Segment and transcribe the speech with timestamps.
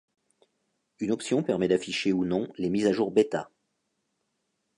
[0.99, 3.51] Une option permet d'afficher ou non les mises à jour bêta.